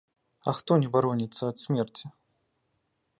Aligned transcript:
А 0.51 0.53
хто 0.59 0.77
не 0.83 0.89
бароніцца 0.95 1.41
ад 1.51 1.57
смерці?! 1.65 2.05